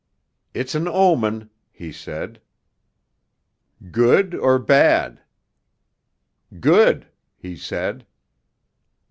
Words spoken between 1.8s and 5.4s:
said. 'Good or bad?'